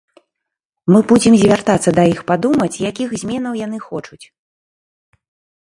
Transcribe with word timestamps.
Мы 0.93 1.01
будзем 1.11 1.33
звяртацца 1.41 1.89
да 1.99 2.03
іх 2.13 2.19
падумаць, 2.33 2.69
якіх 2.91 3.09
зменаў 3.25 3.53
яны 3.65 3.77
хочуць. 3.87 4.21